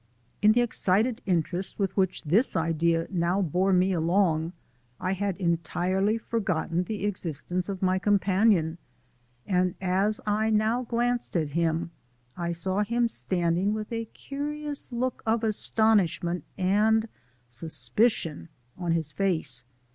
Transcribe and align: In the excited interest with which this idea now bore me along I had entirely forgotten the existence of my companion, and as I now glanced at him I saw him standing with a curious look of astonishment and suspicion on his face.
In 0.41 0.53
the 0.53 0.61
excited 0.61 1.21
interest 1.27 1.77
with 1.77 1.95
which 1.95 2.23
this 2.23 2.55
idea 2.55 3.05
now 3.11 3.39
bore 3.39 3.71
me 3.71 3.93
along 3.93 4.53
I 4.99 5.13
had 5.13 5.37
entirely 5.37 6.17
forgotten 6.17 6.85
the 6.85 7.05
existence 7.05 7.69
of 7.69 7.83
my 7.83 7.99
companion, 7.99 8.79
and 9.45 9.75
as 9.79 10.19
I 10.25 10.49
now 10.49 10.81
glanced 10.81 11.37
at 11.37 11.49
him 11.49 11.91
I 12.35 12.51
saw 12.51 12.81
him 12.83 13.07
standing 13.07 13.75
with 13.75 13.91
a 13.91 14.05
curious 14.05 14.91
look 14.91 15.21
of 15.27 15.43
astonishment 15.43 16.45
and 16.57 17.07
suspicion 17.47 18.49
on 18.79 18.93
his 18.93 19.11
face. 19.11 19.63